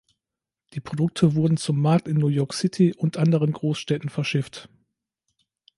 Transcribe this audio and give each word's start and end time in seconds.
Die 0.73 0.79
Produkte 0.79 1.35
wurden 1.35 1.57
zum 1.57 1.79
Markt 1.79 2.07
in 2.07 2.17
New 2.17 2.27
York 2.29 2.53
City 2.55 2.91
und 2.97 3.17
anderen 3.17 3.51
Großstädten 3.51 4.09
verschifft. 4.09 4.67